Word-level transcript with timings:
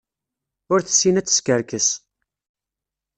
Ur 0.71 0.79
tessin 0.81 1.19
ad 1.19 1.25
teskerkes. 1.27 1.87